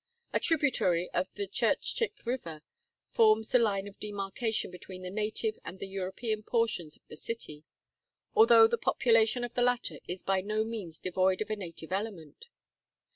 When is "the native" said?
5.03-5.59